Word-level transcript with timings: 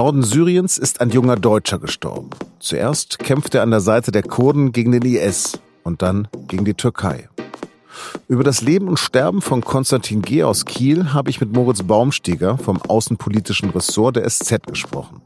Norden 0.00 0.22
Syriens 0.22 0.78
ist 0.78 1.02
ein 1.02 1.10
junger 1.10 1.36
Deutscher 1.36 1.78
gestorben. 1.78 2.30
Zuerst 2.58 3.18
kämpfte 3.18 3.58
er 3.58 3.64
an 3.64 3.70
der 3.70 3.82
Seite 3.82 4.10
der 4.10 4.22
Kurden 4.22 4.72
gegen 4.72 4.92
den 4.92 5.02
IS 5.02 5.60
und 5.82 6.00
dann 6.00 6.26
gegen 6.48 6.64
die 6.64 6.72
Türkei. 6.72 7.28
Über 8.26 8.42
das 8.42 8.62
Leben 8.62 8.88
und 8.88 8.98
Sterben 8.98 9.42
von 9.42 9.60
Konstantin 9.60 10.22
G. 10.22 10.42
aus 10.42 10.64
Kiel 10.64 11.12
habe 11.12 11.28
ich 11.28 11.42
mit 11.42 11.52
Moritz 11.52 11.82
Baumstieger 11.82 12.56
vom 12.56 12.80
außenpolitischen 12.80 13.68
Ressort 13.68 14.16
der 14.16 14.26
SZ 14.26 14.66
gesprochen. 14.68 15.20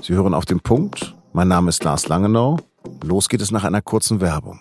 Sie 0.00 0.14
hören 0.14 0.32
auf 0.32 0.46
den 0.46 0.60
Punkt. 0.60 1.14
Mein 1.34 1.48
Name 1.48 1.68
ist 1.68 1.84
Lars 1.84 2.08
Langenau. 2.08 2.56
Los 3.04 3.28
geht 3.28 3.42
es 3.42 3.50
nach 3.50 3.64
einer 3.64 3.82
kurzen 3.82 4.22
Werbung. 4.22 4.60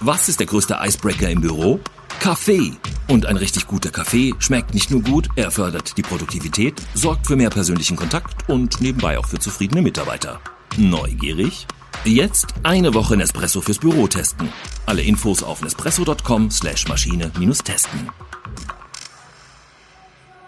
Was 0.00 0.30
ist 0.30 0.40
der 0.40 0.46
größte 0.46 0.78
Icebreaker 0.80 1.28
im 1.28 1.42
Büro? 1.42 1.80
Kaffee. 2.18 2.72
Und 3.06 3.26
ein 3.26 3.36
richtig 3.36 3.66
guter 3.66 3.90
Kaffee 3.90 4.34
schmeckt 4.38 4.72
nicht 4.72 4.90
nur 4.90 5.02
gut, 5.02 5.28
er 5.36 5.50
fördert 5.50 5.96
die 5.96 6.02
Produktivität, 6.02 6.80
sorgt 6.94 7.26
für 7.26 7.36
mehr 7.36 7.50
persönlichen 7.50 7.96
Kontakt 7.96 8.48
und 8.48 8.80
nebenbei 8.80 9.18
auch 9.18 9.26
für 9.26 9.38
zufriedene 9.38 9.82
Mitarbeiter. 9.82 10.40
Neugierig? 10.76 11.66
Jetzt 12.04 12.46
eine 12.62 12.94
Woche 12.94 13.16
Nespresso 13.16 13.60
fürs 13.60 13.78
Büro 13.78 14.06
testen. 14.08 14.48
Alle 14.86 15.02
Infos 15.02 15.42
auf 15.42 15.62
nespresso.com 15.62 16.50
slash 16.50 16.88
Maschine-testen. 16.88 18.10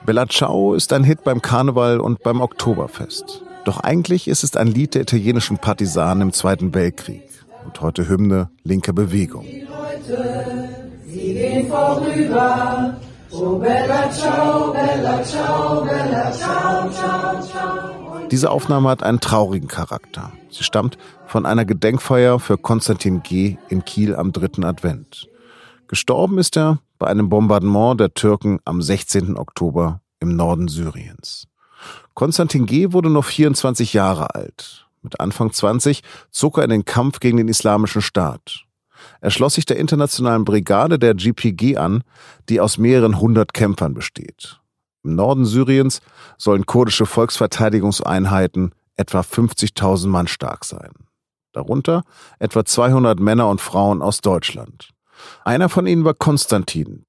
Bella 0.04 0.28
Ciao 0.28 0.74
ist 0.74 0.92
ein 0.92 1.04
Hit 1.04 1.24
beim 1.24 1.42
Karneval 1.42 2.00
und 2.00 2.22
beim 2.22 2.40
Oktoberfest. 2.40 3.42
Doch 3.64 3.80
eigentlich 3.80 4.28
ist 4.28 4.44
es 4.44 4.56
ein 4.56 4.68
Lied 4.68 4.94
der 4.94 5.02
italienischen 5.02 5.58
Partisanen 5.58 6.22
im 6.22 6.32
Zweiten 6.32 6.74
Weltkrieg 6.74 7.28
und 7.64 7.80
heute 7.80 8.08
Hymne 8.08 8.50
linker 8.62 8.92
Bewegung. 8.92 9.46
Die 11.16 11.32
gehen 11.32 11.66
vorüber. 11.66 12.94
Oh 13.30 13.58
Bella 13.58 14.10
Ciao, 14.10 14.70
Bella 14.70 15.22
Ciao, 15.24 15.82
Bella 15.82 16.30
Ciao, 16.30 16.90
Ciao, 16.90 17.42
Ciao. 17.42 18.28
Diese 18.30 18.50
Aufnahme 18.50 18.90
hat 18.90 19.02
einen 19.02 19.20
traurigen 19.20 19.66
Charakter. 19.66 20.32
Sie 20.50 20.62
stammt 20.62 20.98
von 21.26 21.46
einer 21.46 21.64
Gedenkfeier 21.64 22.38
für 22.38 22.58
Konstantin 22.58 23.22
G. 23.22 23.56
in 23.70 23.86
Kiel 23.86 24.14
am 24.14 24.32
dritten 24.32 24.62
Advent. 24.62 25.26
Gestorben 25.88 26.36
ist 26.36 26.54
er 26.58 26.80
bei 26.98 27.06
einem 27.06 27.30
Bombardement 27.30 27.98
der 27.98 28.12
Türken 28.12 28.58
am 28.66 28.82
16. 28.82 29.38
Oktober 29.38 30.02
im 30.20 30.36
Norden 30.36 30.68
Syriens. 30.68 31.48
Konstantin 32.12 32.66
G. 32.66 32.92
wurde 32.92 33.08
noch 33.08 33.24
24 33.24 33.94
Jahre 33.94 34.34
alt. 34.34 34.86
Mit 35.00 35.18
Anfang 35.18 35.50
20 35.50 36.02
zog 36.30 36.58
er 36.58 36.64
in 36.64 36.70
den 36.70 36.84
Kampf 36.84 37.20
gegen 37.20 37.38
den 37.38 37.48
Islamischen 37.48 38.02
Staat. 38.02 38.65
Er 39.20 39.30
schloss 39.30 39.54
sich 39.54 39.66
der 39.66 39.78
internationalen 39.78 40.44
Brigade 40.44 40.98
der 40.98 41.14
GPG 41.14 41.76
an, 41.76 42.02
die 42.48 42.60
aus 42.60 42.78
mehreren 42.78 43.20
hundert 43.20 43.54
Kämpfern 43.54 43.94
besteht. 43.94 44.60
Im 45.04 45.14
Norden 45.14 45.44
Syriens 45.44 46.00
sollen 46.36 46.66
kurdische 46.66 47.06
Volksverteidigungseinheiten 47.06 48.72
etwa 48.96 49.20
50.000 49.20 50.08
Mann 50.08 50.26
stark 50.26 50.64
sein. 50.64 50.90
Darunter 51.52 52.02
etwa 52.38 52.64
200 52.64 53.20
Männer 53.20 53.48
und 53.48 53.60
Frauen 53.60 54.02
aus 54.02 54.20
Deutschland. 54.20 54.90
Einer 55.44 55.68
von 55.68 55.86
ihnen 55.86 56.04
war 56.04 56.14
Konstantin. 56.14 57.06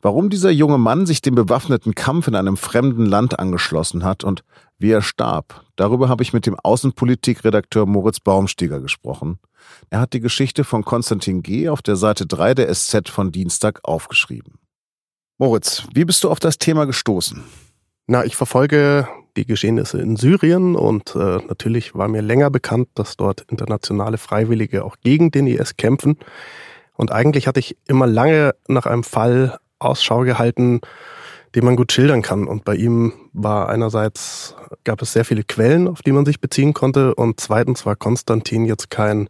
Warum 0.00 0.30
dieser 0.30 0.50
junge 0.50 0.78
Mann 0.78 1.06
sich 1.06 1.20
dem 1.20 1.34
bewaffneten 1.34 1.94
Kampf 1.94 2.28
in 2.28 2.34
einem 2.34 2.56
fremden 2.56 3.04
Land 3.04 3.38
angeschlossen 3.38 4.04
hat 4.04 4.24
und 4.24 4.42
wie 4.80 4.90
er 4.90 5.02
starb, 5.02 5.64
darüber 5.76 6.08
habe 6.08 6.22
ich 6.22 6.32
mit 6.32 6.46
dem 6.46 6.58
Außenpolitikredakteur 6.58 7.86
Moritz 7.86 8.18
Baumstieger 8.18 8.80
gesprochen. 8.80 9.38
Er 9.90 10.00
hat 10.00 10.14
die 10.14 10.20
Geschichte 10.20 10.64
von 10.64 10.84
Konstantin 10.84 11.42
G. 11.42 11.68
auf 11.68 11.82
der 11.82 11.96
Seite 11.96 12.26
3 12.26 12.54
der 12.54 12.74
SZ 12.74 13.08
von 13.08 13.30
Dienstag 13.30 13.80
aufgeschrieben. 13.82 14.54
Moritz, 15.38 15.84
wie 15.94 16.04
bist 16.04 16.24
du 16.24 16.30
auf 16.30 16.40
das 16.40 16.58
Thema 16.58 16.86
gestoßen? 16.86 17.44
Na, 18.06 18.24
ich 18.24 18.36
verfolge 18.36 19.06
die 19.36 19.46
Geschehnisse 19.46 20.00
in 20.00 20.16
Syrien 20.16 20.76
und 20.76 21.14
äh, 21.14 21.38
natürlich 21.46 21.94
war 21.94 22.08
mir 22.08 22.22
länger 22.22 22.50
bekannt, 22.50 22.88
dass 22.94 23.16
dort 23.16 23.42
internationale 23.48 24.18
Freiwillige 24.18 24.84
auch 24.84 24.96
gegen 25.02 25.30
den 25.30 25.46
IS 25.46 25.76
kämpfen. 25.76 26.18
Und 26.94 27.12
eigentlich 27.12 27.46
hatte 27.46 27.60
ich 27.60 27.76
immer 27.86 28.06
lange 28.06 28.54
nach 28.66 28.86
einem 28.86 29.04
Fall 29.04 29.58
Ausschau 29.78 30.20
gehalten, 30.20 30.80
den 31.54 31.64
man 31.64 31.76
gut 31.76 31.92
schildern 31.92 32.22
kann. 32.22 32.46
Und 32.46 32.64
bei 32.64 32.74
ihm 32.76 33.12
war 33.32 33.68
einerseits, 33.68 34.54
gab 34.84 35.02
es 35.02 35.12
sehr 35.12 35.24
viele 35.24 35.42
Quellen, 35.42 35.88
auf 35.88 36.02
die 36.02 36.12
man 36.12 36.24
sich 36.24 36.40
beziehen 36.40 36.74
konnte. 36.74 37.14
Und 37.14 37.40
zweitens 37.40 37.84
war 37.86 37.96
Konstantin 37.96 38.64
jetzt 38.64 38.90
kein 38.90 39.28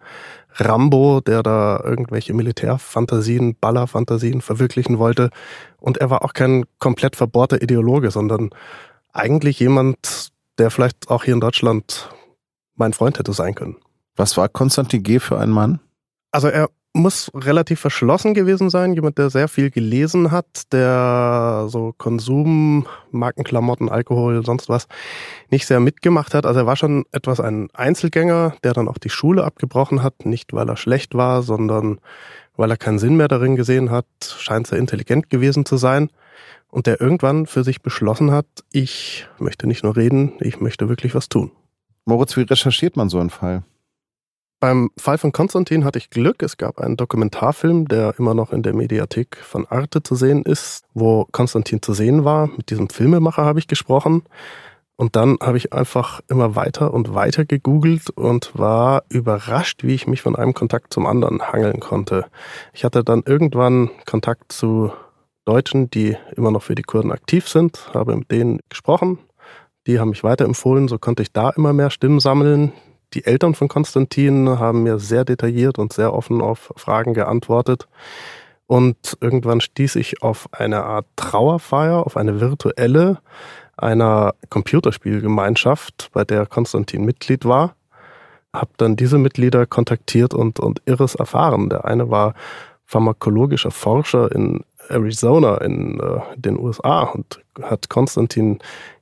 Rambo, 0.55 1.21
der 1.21 1.43
da 1.43 1.81
irgendwelche 1.83 2.35
Militärfantasien, 2.35 3.57
Ballerfantasien 3.61 4.41
verwirklichen 4.41 4.99
wollte. 4.99 5.31
Und 5.79 5.99
er 5.99 6.11
war 6.11 6.25
auch 6.25 6.35
kein 6.35 6.65
komplett 6.79 7.17
verbohrter 7.17 7.63
Ideologe, 7.63 8.11
sondern 8.11 8.51
eigentlich 9.13 9.59
jemand, 9.61 10.31
der 10.59 10.71
vielleicht 10.71 11.09
auch 11.09 11.25
hier 11.25 11.35
in 11.35 11.41
Deutschland 11.41 12.11
mein 12.75 12.93
Freund 12.93 13.19
hätte 13.19 13.33
sein 13.33 13.55
können. 13.55 13.77
Was 14.17 14.37
war 14.37 14.49
Konstantin 14.49 15.03
G. 15.03 15.21
für 15.21 15.39
ein 15.39 15.51
Mann? 15.51 15.81
Also 16.33 16.49
er 16.49 16.69
muss 16.93 17.31
relativ 17.35 17.81
verschlossen 17.81 18.35
gewesen 18.35 18.69
sein, 18.69 18.95
jemand, 18.95 19.19
der 19.19 19.31
sehr 19.31 19.49
viel 19.49 19.71
gelesen 19.71 20.33
hat, 20.33 20.73
der 20.73 21.67
so 21.69 21.95
Konsum, 21.97 22.87
Markenklamotten, 23.13 23.89
Alkohol, 23.89 24.45
sonst 24.45 24.69
was 24.69 24.89
nicht 25.51 25.67
sehr 25.67 25.79
mitgemacht 25.79 26.35
hat. 26.35 26.47
Also 26.47 26.61
er 26.61 26.67
war 26.67 26.77
schon 26.77 27.05
etwas 27.13 27.39
ein 27.39 27.69
Einzelgänger, 27.75 28.55
der 28.65 28.73
dann 28.73 28.89
auch 28.89 28.99
die 28.99 29.11
Schule 29.11 29.45
abgebrochen 29.45 30.03
hat, 30.03 30.27
nicht 30.27 30.53
weil 30.53 30.69
er 30.69 30.77
schlecht 30.77 31.15
war, 31.15 31.43
sondern 31.43 32.01
weil 32.57 32.71
er 32.71 32.77
keinen 32.77 32.99
Sinn 32.99 33.17
mehr 33.17 33.29
darin 33.29 33.57
gesehen 33.57 33.91
hat, 33.91 34.07
scheint 34.21 34.67
sehr 34.67 34.79
intelligent 34.79 35.31
gewesen 35.31 35.65
zu 35.65 35.77
sein 35.77 36.11
und 36.71 36.87
der 36.87 37.01
irgendwann 37.01 37.47
für 37.47 37.63
sich 37.63 37.83
beschlossen 37.83 38.33
hat, 38.33 38.47
ich 38.73 39.27
möchte 39.39 39.67
nicht 39.67 39.85
nur 39.85 39.97
reden, 39.97 40.33
ich 40.41 40.61
möchte 40.61 40.89
wirklich 40.89 41.15
was 41.15 41.29
tun. 41.29 41.53
Moritz, 42.05 42.37
wie 42.37 42.43
recherchiert 42.43 42.97
man 42.97 43.09
so 43.09 43.21
einen 43.21 43.31
Fall? 43.31 43.63
Beim 44.61 44.91
Fall 44.99 45.17
von 45.17 45.33
Konstantin 45.33 45.87
hatte 45.87 45.99
ich 45.99 46.11
Glück. 46.11 46.43
Es 46.43 46.59
gab 46.59 46.81
einen 46.81 46.99
Dokumentarfilm, 46.99 47.89
der 47.89 48.15
immer 48.19 48.35
noch 48.35 48.53
in 48.53 48.63
der 48.63 48.75
Mediathek 48.75 49.39
von 49.39 49.67
Arte 49.67 50.03
zu 50.03 50.15
sehen 50.15 50.43
ist, 50.43 50.85
wo 50.93 51.25
Konstantin 51.33 51.81
zu 51.81 51.95
sehen 51.95 52.27
war. 52.27 52.49
Mit 52.49 52.69
diesem 52.69 52.91
Filmemacher 52.91 53.43
habe 53.43 53.59
ich 53.59 53.69
gesprochen. 53.69 54.23
Und 54.97 55.17
dann 55.17 55.39
habe 55.41 55.57
ich 55.57 55.73
einfach 55.73 56.21
immer 56.29 56.57
weiter 56.57 56.93
und 56.93 57.15
weiter 57.15 57.47
gegoogelt 57.47 58.11
und 58.11 58.51
war 58.53 59.05
überrascht, 59.09 59.83
wie 59.83 59.95
ich 59.95 60.07
mich 60.07 60.21
von 60.21 60.37
einem 60.37 60.53
Kontakt 60.53 60.93
zum 60.93 61.07
anderen 61.07 61.41
hangeln 61.41 61.81
konnte. 61.81 62.27
Ich 62.75 62.85
hatte 62.85 63.03
dann 63.03 63.23
irgendwann 63.25 63.89
Kontakt 64.05 64.53
zu 64.53 64.93
Deutschen, 65.47 65.89
die 65.89 66.19
immer 66.37 66.51
noch 66.51 66.63
für 66.63 66.75
die 66.75 66.83
Kurden 66.83 67.13
aktiv 67.13 67.49
sind, 67.49 67.89
habe 67.95 68.15
mit 68.15 68.31
denen 68.31 68.61
gesprochen. 68.69 69.19
Die 69.87 69.99
haben 69.99 70.11
mich 70.11 70.23
weiterempfohlen, 70.23 70.87
so 70.87 70.99
konnte 70.99 71.23
ich 71.23 71.33
da 71.33 71.49
immer 71.49 71.73
mehr 71.73 71.89
Stimmen 71.89 72.21
sammeln. 72.21 72.75
Die 73.15 73.25
Eltern 73.25 73.55
von 73.55 73.69
Konstantin 73.69 74.49
haben 74.59 74.85
mir 74.85 74.99
sehr 74.99 75.25
detailliert 75.25 75.79
und 75.79 75.93
sehr 75.93 76.13
offen 76.13 76.41
auf 76.41 76.73
Fragen 76.77 77.15
geantwortet. 77.15 77.89
Und 78.67 79.19
irgendwann 79.21 79.61
stieß 79.61 79.97
ich 79.97 80.23
auf 80.23 80.49
eine 80.53 80.85
Art 80.85 81.07
Trauerfeier, 81.17 82.07
auf 82.07 82.17
eine 82.17 82.41
virtuelle 82.41 83.19
einer 83.77 84.35
Computerspielgemeinschaft, 84.51 86.11
bei 86.13 86.25
der 86.25 86.47
Konstantin 86.47 87.05
Mitglied 87.05 87.45
war. 87.45 87.75
Hab 88.53 88.77
dann 88.79 88.97
diese 88.97 89.19
Mitglieder 89.19 89.67
kontaktiert 89.67 90.35
und, 90.35 90.61
und 90.61 90.83
Irres 90.85 91.15
erfahren. 91.15 91.69
Der 91.71 91.85
eine 91.85 92.11
war 92.11 92.35
pharmakologischer 92.85 93.71
Forscher 93.71 94.31
in 94.33 94.65
Arizona 94.89 95.59
in 95.59 96.01
äh, 96.01 96.21
den 96.37 96.59
USA 96.59 97.03
und 97.05 97.41
hat 97.63 97.89
Konstantin 97.89 98.59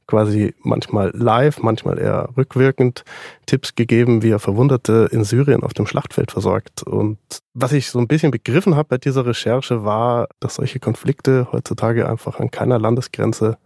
quasi 0.09 0.55
manchmal 0.63 1.13
live, 1.15 1.63
manchmal 1.63 1.99
eher 1.99 2.31
rückwirkend 2.37 3.05
Tipps 3.47 3.77
gegeben, 3.77 4.23
wie 4.23 4.31
er 4.31 4.41
Verwundete 4.41 5.09
in 5.13 5.23
Syrien 5.23 5.63
auf 5.63 5.75
dem 5.75 5.87
Schlachtfeld 5.87 6.33
versorgt. 6.33 6.83
Und 6.83 7.19
was 7.55 7.73
ich 7.73 7.91
so 7.91 8.01
ein 8.01 8.09
bisschen 8.09 8.33
begriffen 8.33 8.75
habe 8.75 8.89
bei 8.89 8.99
dieser 8.99 9.25
Recherche 9.25 9.85
war, 9.85 10.29
dass 10.41 10.57
solche 10.57 10.81
Konflikte 10.81 11.49
heutzutage 11.53 12.09
einfach 12.09 12.41
an 12.41 12.51
keiner 12.51 12.79
Landesgrenze 12.81 13.59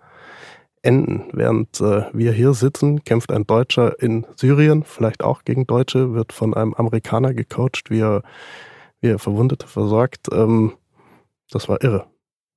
enden. 0.82 1.30
Während 1.32 1.80
äh, 1.80 2.06
wir 2.12 2.32
hier 2.32 2.54
sitzen, 2.54 3.04
kämpft 3.04 3.30
ein 3.30 3.46
Deutscher 3.46 4.02
in 4.02 4.26
Syrien, 4.36 4.82
vielleicht 4.82 5.22
auch 5.22 5.44
gegen 5.44 5.66
Deutsche, 5.66 6.12
wird 6.12 6.32
von 6.32 6.54
einem 6.54 6.74
Amerikaner 6.74 7.34
gecoacht, 7.34 7.88
wie 7.88 8.00
er, 8.00 8.22
wie 9.00 9.08
er 9.08 9.20
Verwundete 9.20 9.68
versorgt. 9.68 10.26
Ähm, 10.32 10.72
das 11.50 11.68
war 11.68 11.82
irre. 11.82 12.11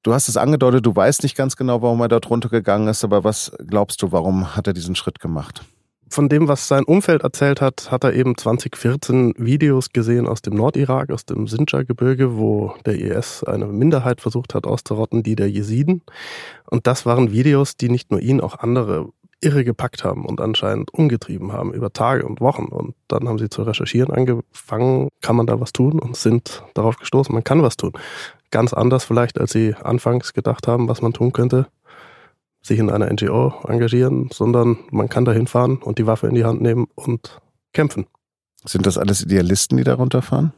Du 0.06 0.13
hast 0.13 0.30
es 0.30 0.38
angedeutet, 0.38 0.86
du 0.86 0.96
weißt 0.96 1.24
nicht 1.24 1.36
ganz 1.36 1.56
genau, 1.56 1.81
warum 1.81 2.00
er 2.00 2.07
dort 2.07 2.30
runtergegangen 2.30 2.88
ist, 2.90 3.04
aber 3.04 3.24
was 3.24 3.52
glaubst 3.66 4.04
du, 4.04 4.12
warum 4.12 4.56
hat 4.56 4.68
er 4.68 4.74
diesen 4.74 4.94
Schritt 4.94 5.19
gemacht? 5.19 5.66
Von 6.10 6.30
dem, 6.30 6.48
was 6.48 6.68
sein 6.68 6.84
Umfeld 6.84 7.24
erzählt 7.24 7.60
hat, 7.60 7.90
hat 7.90 8.04
er 8.04 8.13
eben 8.13 8.38
2014 8.38 9.34
Videos 9.40 9.90
gesehen 9.90 10.28
aus 10.28 10.44
dem 10.44 10.54
Nordirak, 10.54 11.10
aus 11.10 11.25
dem 11.25 11.48
Sinjar-Gebirge, 11.48 12.38
wo 12.38 12.75
der 12.86 13.00
IS 13.00 13.44
eine 13.46 13.66
Minderheit 13.66 14.22
versucht 14.22 14.54
hat 14.54 14.68
auszurotten, 14.68 15.24
die 15.24 15.36
der 15.36 15.50
Jesiden. 15.50 16.04
Und 16.69 16.86
das 16.86 17.07
waren 17.07 17.31
Videos, 17.31 17.75
die 17.75 17.90
nicht 17.90 18.12
nur 18.12 18.19
ihn, 18.19 18.42
auch 18.42 18.60
andere 18.60 19.10
irre 19.42 19.64
gepackt 19.64 20.04
haben 20.04 20.26
und 20.26 20.42
anscheinend 20.42 20.94
umgetrieben 20.94 21.52
haben 21.52 21.74
über 21.74 21.92
Tage 21.94 22.26
und 22.26 22.42
Wochen. 22.42 22.66
Und 22.66 22.96
dann 23.08 23.28
haben 23.28 23.38
sie 23.38 23.50
zu 23.50 23.64
recherchieren 23.64 24.12
angefangen, 24.12 25.10
kann 25.22 25.36
man 25.36 25.46
da 25.46 25.60
was 25.60 25.74
tun 25.74 26.00
und 26.00 26.16
sind 26.16 26.64
darauf 26.74 26.98
gestoßen, 26.98 27.34
man 27.34 27.44
kann 27.44 27.62
was 27.62 27.78
tun 27.78 27.94
ganz 28.56 28.72
anders 28.72 29.04
vielleicht, 29.04 29.38
als 29.38 29.52
sie 29.52 29.76
anfangs 29.76 30.32
gedacht 30.32 30.66
haben, 30.66 30.88
was 30.88 31.02
man 31.02 31.12
tun 31.12 31.34
könnte. 31.34 31.68
sich 32.62 32.80
in 32.80 32.90
einer 32.90 33.12
NGO 33.14 33.54
engagieren, 33.68 34.30
sondern 34.34 34.78
man 34.90 35.08
kann 35.08 35.24
da 35.24 35.32
hinfahren 35.32 35.78
und 35.78 36.00
die 36.00 36.08
Waffe 36.08 36.26
in 36.26 36.34
die 36.34 36.46
Hand 36.46 36.62
nehmen 36.62 36.88
und 36.96 37.40
kämpfen. 37.74 38.08
Sind 38.64 38.88
das 38.88 38.98
alles 38.98 39.22
Idealisten, 39.22 39.78
die 39.78 39.84
darunter 39.84 40.24
fahren? 40.24 40.52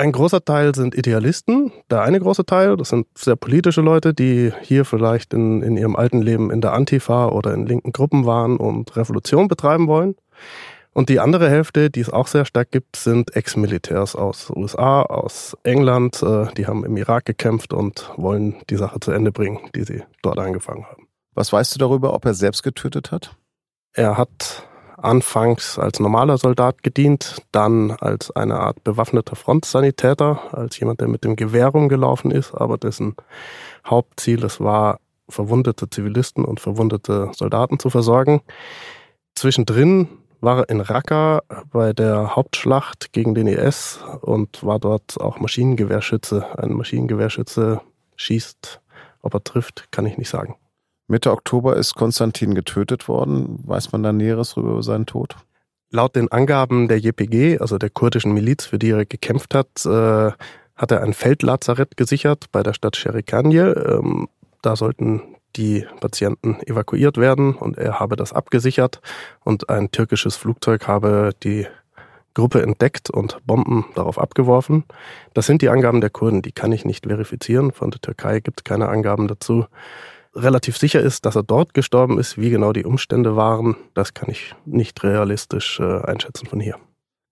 Ein 0.00 0.12
großer 0.12 0.42
Teil 0.42 0.74
sind 0.74 0.94
Idealisten. 0.94 1.72
Der 1.90 2.00
eine 2.00 2.18
große 2.18 2.46
Teil, 2.46 2.78
das 2.78 2.88
sind 2.88 3.06
sehr 3.18 3.36
politische 3.36 3.82
Leute, 3.82 4.14
die 4.14 4.50
hier 4.62 4.86
vielleicht 4.86 5.34
in, 5.34 5.60
in 5.60 5.76
ihrem 5.76 5.94
alten 5.94 6.22
Leben 6.22 6.50
in 6.50 6.62
der 6.62 6.72
Antifa 6.72 7.28
oder 7.28 7.52
in 7.52 7.66
linken 7.66 7.92
Gruppen 7.92 8.24
waren 8.24 8.56
und 8.56 8.96
Revolution 8.96 9.46
betreiben 9.46 9.88
wollen. 9.88 10.14
Und 10.94 11.10
die 11.10 11.20
andere 11.20 11.50
Hälfte, 11.50 11.90
die 11.90 12.00
es 12.00 12.08
auch 12.08 12.28
sehr 12.28 12.46
stark 12.46 12.70
gibt, 12.70 12.96
sind 12.96 13.36
Ex-Militärs 13.36 14.16
aus 14.16 14.48
USA, 14.48 15.02
aus 15.02 15.54
England. 15.64 16.22
Äh, 16.22 16.46
die 16.56 16.66
haben 16.66 16.86
im 16.86 16.96
Irak 16.96 17.26
gekämpft 17.26 17.74
und 17.74 18.10
wollen 18.16 18.56
die 18.70 18.76
Sache 18.76 19.00
zu 19.00 19.10
Ende 19.10 19.32
bringen, 19.32 19.58
die 19.74 19.82
sie 19.82 20.02
dort 20.22 20.38
angefangen 20.38 20.86
haben. 20.86 21.08
Was 21.34 21.52
weißt 21.52 21.74
du 21.74 21.78
darüber, 21.78 22.14
ob 22.14 22.24
er 22.24 22.32
selbst 22.32 22.62
getötet 22.62 23.12
hat? 23.12 23.36
Er 23.92 24.16
hat 24.16 24.66
anfangs 25.02 25.78
als 25.78 26.00
normaler 26.00 26.38
Soldat 26.38 26.82
gedient, 26.82 27.42
dann 27.52 27.92
als 27.92 28.30
eine 28.30 28.60
Art 28.60 28.84
bewaffneter 28.84 29.36
Frontsanitäter, 29.36 30.54
als 30.54 30.78
jemand, 30.78 31.00
der 31.00 31.08
mit 31.08 31.24
dem 31.24 31.36
Gewehr 31.36 31.68
rumgelaufen 31.68 32.30
ist, 32.30 32.54
aber 32.54 32.78
dessen 32.78 33.14
Hauptziel 33.86 34.44
es 34.44 34.60
war, 34.60 35.00
verwundete 35.28 35.88
Zivilisten 35.88 36.44
und 36.44 36.60
verwundete 36.60 37.30
Soldaten 37.34 37.78
zu 37.78 37.90
versorgen. 37.90 38.42
Zwischendrin 39.34 40.08
war 40.40 40.60
er 40.60 40.68
in 40.68 40.80
Raqqa 40.80 41.42
bei 41.70 41.92
der 41.92 42.34
Hauptschlacht 42.34 43.12
gegen 43.12 43.34
den 43.34 43.46
IS 43.46 44.00
und 44.22 44.64
war 44.64 44.78
dort 44.78 45.20
auch 45.20 45.38
Maschinengewehrschütze. 45.38 46.58
Ein 46.58 46.72
Maschinengewehrschütze 46.72 47.80
schießt, 48.16 48.80
ob 49.22 49.34
er 49.34 49.44
trifft, 49.44 49.92
kann 49.92 50.06
ich 50.06 50.18
nicht 50.18 50.30
sagen. 50.30 50.56
Mitte 51.10 51.32
Oktober 51.32 51.76
ist 51.76 51.96
Konstantin 51.96 52.54
getötet 52.54 53.08
worden. 53.08 53.58
Weiß 53.66 53.90
man 53.90 54.04
da 54.04 54.12
Näheres 54.12 54.56
über 54.56 54.80
seinen 54.84 55.06
Tod? 55.06 55.36
Laut 55.90 56.14
den 56.14 56.30
Angaben 56.30 56.86
der 56.86 56.98
JPG, 56.98 57.58
also 57.58 57.78
der 57.78 57.90
kurdischen 57.90 58.32
Miliz, 58.32 58.64
für 58.64 58.78
die 58.78 58.90
er 58.90 59.04
gekämpft 59.04 59.52
hat, 59.54 59.84
äh, 59.84 60.30
hat 60.76 60.90
er 60.92 61.02
ein 61.02 61.12
Feldlazarett 61.12 61.96
gesichert 61.96 62.44
bei 62.52 62.62
der 62.62 62.74
Stadt 62.74 62.96
Sherikanje. 62.96 63.72
Ähm, 63.72 64.28
da 64.62 64.76
sollten 64.76 65.34
die 65.56 65.84
Patienten 66.00 66.60
evakuiert 66.64 67.16
werden 67.16 67.56
und 67.56 67.76
er 67.76 67.98
habe 67.98 68.14
das 68.14 68.32
abgesichert 68.32 69.00
und 69.42 69.68
ein 69.68 69.90
türkisches 69.90 70.36
Flugzeug 70.36 70.86
habe 70.86 71.32
die 71.42 71.66
Gruppe 72.34 72.62
entdeckt 72.62 73.10
und 73.10 73.44
Bomben 73.44 73.84
darauf 73.96 74.16
abgeworfen. 74.16 74.84
Das 75.34 75.46
sind 75.46 75.60
die 75.60 75.70
Angaben 75.70 76.00
der 76.00 76.10
Kurden, 76.10 76.40
die 76.40 76.52
kann 76.52 76.70
ich 76.70 76.84
nicht 76.84 77.06
verifizieren. 77.06 77.72
Von 77.72 77.90
der 77.90 78.00
Türkei 78.00 78.38
gibt 78.38 78.60
es 78.60 78.64
keine 78.64 78.88
Angaben 78.88 79.26
dazu. 79.26 79.66
Relativ 80.34 80.76
sicher 80.76 81.00
ist, 81.00 81.26
dass 81.26 81.36
er 81.36 81.42
dort 81.42 81.74
gestorben 81.74 82.18
ist. 82.18 82.38
Wie 82.38 82.50
genau 82.50 82.72
die 82.72 82.84
Umstände 82.84 83.34
waren, 83.34 83.76
das 83.94 84.14
kann 84.14 84.30
ich 84.30 84.54
nicht 84.64 85.02
realistisch 85.02 85.80
äh, 85.80 86.02
einschätzen 86.02 86.46
von 86.46 86.60
hier. 86.60 86.76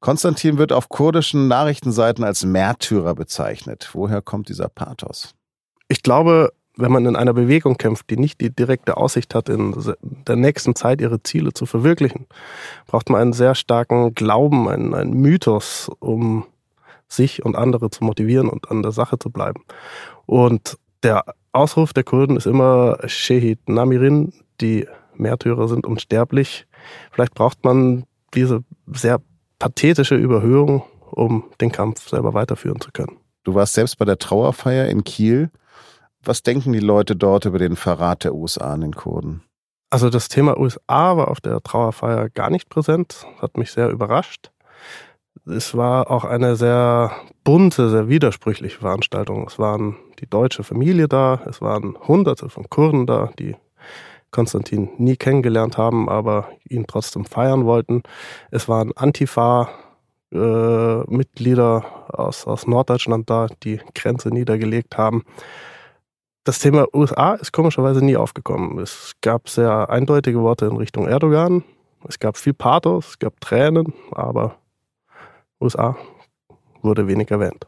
Konstantin 0.01 0.59
wird 0.59 0.73
auf 0.73 0.89
kurdischen 0.89 1.49
Nachrichtenseiten 1.49 2.25
als 2.25 2.45
Märtyrer 2.45 3.15
bezeichnet. 3.15 3.91
Woher 3.93 4.23
kommt 4.23 4.49
dieser 4.49 4.69
Pathos? 4.69 5.35
Ich 5.89 6.03
glaube, 6.03 6.53
wenn 6.77 6.93
man 6.93 7.07
in 7.07 7.17
einer 7.17 7.33
Bewegung 7.33 7.77
kämpft, 7.77 8.09
die 8.11 8.17
nicht 8.17 8.41
die 8.41 8.55
direkte 8.55 8.97
Aussicht 8.97 9.35
hat, 9.35 9.49
in 9.49 9.75
der 10.01 10.37
nächsten 10.37 10.77
Zeit 10.77 11.01
ihre 11.01 11.23
Ziele 11.23 11.53
zu 11.53 11.67
verwirklichen, 11.67 12.27
braucht 12.87 13.11
man 13.11 13.21
einen 13.21 13.33
sehr 13.33 13.57
starken 13.57 14.15
Glauben, 14.15 14.69
einen, 14.69 14.95
einen 14.95 15.15
Mythos, 15.15 15.91
um 15.99 16.47
sich 17.09 17.45
und 17.45 17.57
andere 17.57 17.91
zu 17.91 18.05
motivieren 18.05 18.49
und 18.49 18.71
an 18.71 18.83
der 18.83 18.93
Sache 18.93 19.19
zu 19.19 19.31
bleiben. 19.31 19.65
Und 20.27 20.79
der 21.03 21.25
Ausruf 21.53 21.93
der 21.93 22.05
Kurden 22.05 22.37
ist 22.37 22.47
immer 22.47 22.99
Shehid 23.07 23.69
Namirin, 23.69 24.33
die 24.61 24.87
Märtyrer 25.15 25.69
sind 25.69 25.87
unsterblich. 25.87 26.67
Vielleicht 27.11 27.35
braucht 27.35 27.65
man 27.65 28.05
diese 28.35 28.63
sehr 28.87 29.21
pathetische 29.59 30.15
Überhöhung, 30.15 30.83
um 31.11 31.45
den 31.61 31.73
Kampf 31.73 32.09
selber 32.09 32.35
weiterführen 32.35 32.81
zu 32.81 32.91
können. 32.93 33.19
Du 33.45 33.55
warst 33.55 33.75
selbst 33.75 33.99
bei 33.99 34.05
der 34.05 34.19
Trauerfeier 34.19 34.87
in 34.89 35.05
Kiel. 35.05 35.51
Was 36.23 36.43
denken 36.43 36.73
die 36.73 36.81
Leute 36.81 37.17
dort 37.17 37.45
über 37.45 37.59
den 37.59 37.77
Verrat 37.77 38.25
der 38.25 38.35
USA 38.35 38.73
an 38.73 38.83
den 38.83 38.95
Kurden? 38.95 39.43
Also 39.91 40.11
das 40.11 40.29
Thema 40.29 40.59
USA 40.59 41.17
war 41.17 41.29
auf 41.29 41.41
der 41.41 41.63
Trauerfeier 41.63 42.29
gar 42.29 42.51
nicht 42.51 42.69
präsent, 42.69 43.27
hat 43.41 43.57
mich 43.57 43.73
sehr 43.73 43.89
überrascht. 43.89 44.51
Es 45.47 45.75
war 45.75 46.11
auch 46.11 46.25
eine 46.25 46.57
sehr 46.57 47.13
bunte, 47.43 47.89
sehr 47.89 48.09
widersprüchliche 48.09 48.81
Veranstaltung. 48.81 49.47
Es 49.47 49.59
waren 49.59 49.97
die 50.21 50.29
deutsche 50.29 50.65
Familie 50.65 51.09
da, 51.09 51.41
es 51.47 51.61
waren 51.61 51.97
hunderte 52.07 52.49
von 52.49 52.69
Kurden 52.69 53.07
da, 53.07 53.31
die 53.39 53.57
Konstantin 54.31 54.91
nie 54.99 55.17
kennengelernt 55.17 55.79
haben, 55.79 56.09
aber 56.09 56.49
ihn 56.69 56.87
trotzdem 56.87 57.25
feiern 57.25 57.65
wollten. 57.65 58.03
Es 58.51 58.69
waren 58.69 58.93
Antifa-Mitglieder 58.95 61.85
äh, 61.85 62.15
aus, 62.15 62.47
aus 62.47 62.67
Norddeutschland 62.67 63.31
da, 63.31 63.47
die 63.63 63.81
Grenze 63.95 64.29
niedergelegt 64.29 64.99
haben 64.99 65.25
das 66.49 66.61
Thema 66.61 66.87
USA 66.95 67.35
ist 67.35 67.53
komischerweise 67.53 68.03
nie 68.03 68.17
aufgekommen. 68.17 68.79
Es 68.79 69.13
gab 69.21 69.51
sehr 69.51 69.91
eindeutige 69.91 70.41
Worte 70.41 70.65
in 70.65 70.79
Richtung 70.79 71.07
Erdogan. 71.07 71.63
Es 72.09 72.19
gab 72.19 72.39
viel 72.39 72.55
Pathos, 72.55 73.09
es 73.09 73.19
gab 73.19 73.39
Tränen, 73.39 73.93
aber 74.13 74.57
USA 75.61 75.99
wurde 76.81 77.07
wenig 77.07 77.31
erwähnt. 77.31 77.67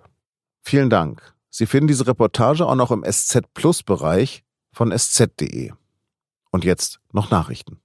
Vielen 0.62 0.88
Dank. 0.88 1.34
Sie 1.50 1.66
finden 1.66 1.88
diese 1.88 2.06
Reportage 2.06 2.64
auch 2.64 2.76
noch 2.76 2.92
im 2.92 3.04
SZ 3.04 3.40
Plus 3.54 3.82
Bereich 3.82 4.44
von 4.72 4.92
sz.de. 4.96 5.72
Und 6.52 6.64
jetzt 6.64 7.00
noch 7.12 7.30
Nachrichten. 7.30 7.80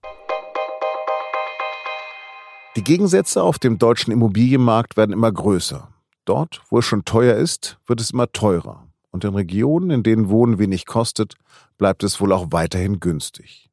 Die 2.76 2.84
Gegensätze 2.84 3.42
auf 3.42 3.58
dem 3.58 3.80
deutschen 3.80 4.12
Immobilienmarkt 4.12 4.98
werden 4.98 5.14
immer 5.14 5.32
größer. 5.32 5.90
Dort, 6.26 6.62
wo 6.70 6.80
es 6.80 6.86
schon 6.86 7.06
teuer 7.06 7.36
ist, 7.36 7.78
wird 7.86 8.02
es 8.02 8.12
immer 8.12 8.32
teurer 8.32 8.88
und 9.16 9.24
in 9.24 9.34
Regionen, 9.34 9.92
in 9.92 10.04
denen 10.04 10.30
Wohnen 10.30 10.60
wenig 10.60 10.86
kostet, 10.86 11.36
bleibt 11.78 12.04
es 12.04 12.20
wohl 12.20 12.34
auch 12.34 12.48
weiterhin 12.52 13.00
günstig. 13.00 13.70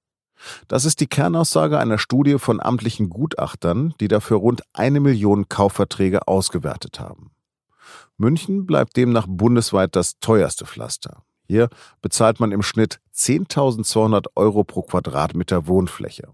Das 0.68 0.84
ist 0.84 1.00
die 1.00 1.06
Kernaussage 1.06 1.78
einer 1.78 1.98
Studie 1.98 2.38
von 2.38 2.60
amtlichen 2.60 3.10
Gutachtern, 3.10 3.94
die 4.00 4.08
dafür 4.08 4.38
rund 4.38 4.62
eine 4.72 5.00
Million 5.00 5.48
Kaufverträge 5.48 6.28
ausgewertet 6.28 7.00
haben. 7.00 7.32
München 8.16 8.66
bleibt 8.66 8.96
demnach 8.96 9.26
bundesweit 9.28 9.96
das 9.96 10.18
teuerste 10.20 10.66
Pflaster. 10.66 11.24
Hier 11.46 11.68
bezahlt 12.00 12.40
man 12.40 12.52
im 12.52 12.62
Schnitt 12.62 13.00
10.200 13.14 14.26
Euro 14.36 14.64
pro 14.64 14.82
Quadratmeter 14.82 15.66
Wohnfläche. 15.66 16.28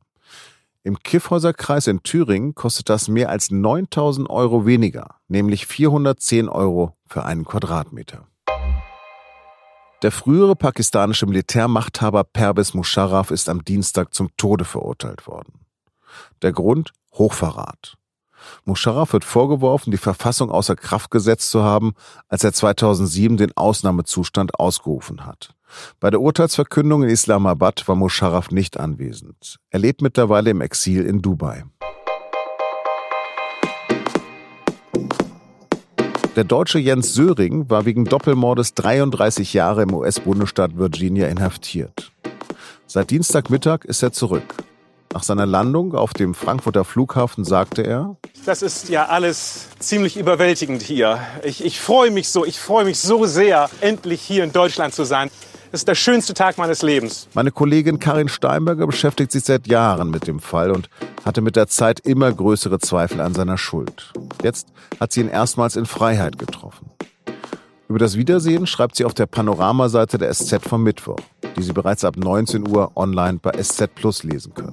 Im 0.85 0.99
Kiffhäuserkreis 1.00 1.87
in 1.87 2.03
Thüringen 2.03 2.55
kostet 2.55 2.88
das 2.88 3.09
mehr 3.09 3.29
als 3.29 3.50
9.000 3.50 4.31
Euro 4.31 4.65
weniger, 4.65 5.17
nämlich 5.27 5.67
410 5.67 6.49
Euro 6.49 6.97
für 7.07 7.25
einen 7.25 7.45
Quadratmeter. 7.45 8.27
Der 10.03 10.12
frühere 10.12 10.55
pakistanische 10.55 11.27
Militärmachthaber 11.27 12.23
Pervez 12.23 12.73
Musharraf 12.73 13.33
ist 13.33 13.49
am 13.49 13.65
Dienstag 13.65 14.15
zum 14.15 14.31
Tode 14.37 14.65
verurteilt 14.65 15.27
worden. 15.27 15.67
Der 16.43 16.53
Grund? 16.53 16.93
Hochverrat. 17.12 17.99
Musharraf 18.64 19.12
wird 19.12 19.25
vorgeworfen, 19.25 19.90
die 19.90 19.97
Verfassung 19.97 20.50
außer 20.50 20.76
Kraft 20.76 21.11
gesetzt 21.11 21.50
zu 21.50 21.62
haben, 21.62 21.95
als 22.28 22.45
er 22.45 22.52
2007 22.52 23.37
den 23.37 23.57
Ausnahmezustand 23.57 24.59
ausgerufen 24.59 25.26
hat. 25.26 25.54
Bei 26.00 26.11
der 26.11 26.21
Urteilsverkündung 26.21 27.02
in 27.02 27.11
Islamabad 27.11 27.87
war 27.88 27.97
Musharraf 27.97 28.50
nicht 28.50 28.78
anwesend. 28.80 29.59
Er 29.71 29.80
lebt 29.80 30.02
mittlerweile 30.02 30.50
im 30.50 30.61
Exil 30.61 31.04
in 31.04 31.21
Dubai. 31.21 31.64
Der 36.37 36.45
Deutsche 36.45 36.78
Jens 36.78 37.14
Söring 37.14 37.68
war 37.68 37.85
wegen 37.85 38.04
Doppelmordes 38.04 38.75
33 38.75 39.54
Jahre 39.54 39.83
im 39.83 39.92
US-Bundesstaat 39.92 40.78
Virginia 40.78 41.26
inhaftiert. 41.26 42.12
Seit 42.87 43.11
Dienstagmittag 43.11 43.85
ist 43.85 44.02
er 44.04 44.12
zurück. 44.12 44.54
Nach 45.15 45.23
seiner 45.23 45.47
Landung 45.47 45.95
auf 45.95 46.12
dem 46.12 46.35
Frankfurter 46.35 46.85
Flughafen 46.85 47.45
sagte 47.45 47.83
er, 47.83 48.17
das 48.45 48.62
ist 48.62 48.88
ja 48.88 49.07
alles 49.07 49.69
ziemlich 49.79 50.17
überwältigend 50.17 50.83
hier. 50.83 51.19
Ich, 51.43 51.65
ich 51.65 51.81
freue 51.81 52.11
mich 52.11 52.29
so, 52.29 52.45
ich 52.45 52.59
freue 52.59 52.85
mich 52.85 52.99
so 52.99 53.25
sehr, 53.25 53.71
endlich 53.81 54.21
hier 54.21 54.45
in 54.45 54.53
Deutschland 54.53 54.95
zu 54.95 55.05
sein. 55.05 55.31
Das 55.71 55.83
ist 55.83 55.88
der 55.88 55.95
schönste 55.95 56.35
Tag 56.35 56.57
meines 56.57 56.83
Lebens. 56.83 57.29
Meine 57.35 57.50
Kollegin 57.50 57.99
Karin 57.99 58.29
Steinberger 58.29 58.87
beschäftigt 58.87 59.33
sich 59.33 59.45
seit 59.45 59.67
Jahren 59.67 60.11
mit 60.11 60.27
dem 60.27 60.41
Fall 60.41 60.71
und 60.71 60.88
hatte 61.25 61.41
mit 61.41 61.57
der 61.57 61.69
Zeit 61.69 62.00
immer 62.00 62.33
größere 62.33 62.79
Zweifel 62.79 63.21
an 63.21 63.35
seiner 63.35 63.59
Schuld. 63.59 64.12
Jetzt 64.43 64.69
hat 64.99 65.12
sie 65.12 65.21
ihn 65.21 65.29
erstmals 65.29 65.77
in 65.77 65.85
Freiheit 65.85 66.38
getroffen. 66.38 66.91
Über 67.88 67.99
das 67.99 68.17
Wiedersehen 68.17 68.67
schreibt 68.67 68.97
sie 68.97 69.05
auf 69.05 69.15
der 69.15 69.27
Panoramaseite 69.27 70.19
der 70.19 70.33
SZ 70.33 70.61
vom 70.62 70.83
Mittwoch, 70.83 71.19
die 71.57 71.62
Sie 71.62 71.73
bereits 71.73 72.05
ab 72.05 72.17
19 72.19 72.69
Uhr 72.69 72.93
online 72.97 73.38
bei 73.41 73.53
SZ 73.62 73.95
Plus 73.95 74.23
lesen 74.23 74.53
können. 74.53 74.73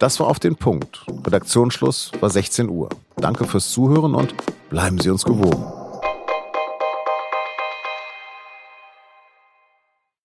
Das 0.00 0.18
war 0.18 0.28
auf 0.28 0.40
den 0.40 0.56
Punkt. 0.56 1.04
Redaktionsschluss 1.26 2.10
war 2.20 2.30
16 2.30 2.70
Uhr. 2.70 2.88
Danke 3.16 3.44
fürs 3.44 3.70
Zuhören 3.70 4.14
und 4.14 4.34
bleiben 4.70 4.98
Sie 4.98 5.10
uns 5.10 5.24
gewogen. 5.26 5.79